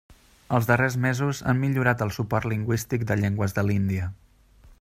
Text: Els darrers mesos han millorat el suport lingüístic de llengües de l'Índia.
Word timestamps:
Els 0.57 0.69
darrers 0.69 0.95
mesos 1.03 1.41
han 1.51 1.61
millorat 1.65 2.03
el 2.07 2.13
suport 2.17 2.51
lingüístic 2.55 3.07
de 3.13 3.19
llengües 3.23 3.57
de 3.59 3.69
l'Índia. 3.69 4.13